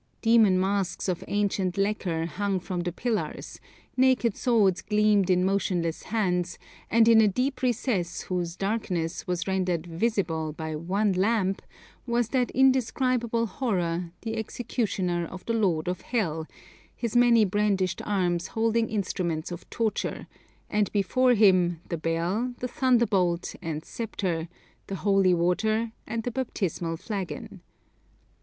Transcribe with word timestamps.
Demon 0.23 0.59
masks 0.59 1.07
of 1.07 1.23
ancient 1.27 1.77
lacquer 1.77 2.25
hung 2.25 2.59
from 2.59 2.79
the 2.79 2.91
pillars, 2.91 3.59
naked 3.95 4.35
swords 4.35 4.81
gleamed 4.81 5.29
in 5.29 5.45
motionless 5.45 6.01
hands, 6.05 6.57
and 6.89 7.07
in 7.07 7.21
a 7.21 7.27
deep 7.27 7.61
recess 7.61 8.21
whose 8.21 8.55
'darkness' 8.55 9.27
was 9.27 9.47
rendered 9.47 9.85
'visible' 9.85 10.53
by 10.53 10.75
one 10.75 11.13
lamp, 11.13 11.61
was 12.07 12.29
that 12.29 12.49
indescribable 12.49 13.45
horror 13.45 14.11
the 14.21 14.35
executioner 14.37 15.23
of 15.27 15.45
the 15.45 15.53
Lord 15.53 15.87
of 15.87 16.01
Hell, 16.01 16.47
his 16.95 17.15
many 17.15 17.45
brandished 17.45 18.01
arms 18.03 18.47
holding 18.47 18.89
instruments 18.89 19.51
of 19.51 19.69
torture, 19.69 20.25
and 20.67 20.91
before 20.91 21.35
him 21.35 21.79
the 21.89 21.95
bell, 21.99 22.55
the 22.57 22.67
thunderbolt 22.67 23.53
and 23.61 23.85
sceptre, 23.85 24.47
the 24.87 24.95
holy 24.95 25.35
water, 25.35 25.91
and 26.07 26.23
the 26.23 26.31
baptismal 26.31 26.97
flagon. 26.97 27.61